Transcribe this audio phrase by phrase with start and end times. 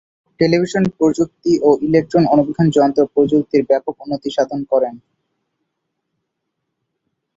[0.39, 4.95] Television প্রযুক্তি ও electron অণুবীক্ষণ যন্ত্র প্রযুক্তির ব্যাপক উন্নতি সাধন করেন।